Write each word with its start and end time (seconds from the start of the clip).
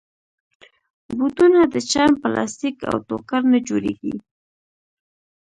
بوټونه 1.17 1.61
د 1.73 1.75
چرم، 1.91 2.13
پلاسټیک، 2.21 2.77
او 2.89 2.95
ټوکر 3.07 3.41
نه 3.53 3.59
جوړېږي. 3.67 4.15